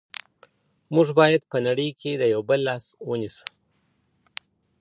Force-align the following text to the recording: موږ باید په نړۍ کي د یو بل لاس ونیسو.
موږ 0.95 1.07
باید 1.19 1.41
په 1.51 1.57
نړۍ 1.67 1.89
کي 1.99 2.11
د 2.17 2.23
یو 2.33 2.41
بل 2.49 2.59
لاس 2.69 2.85
ونیسو. 3.09 3.45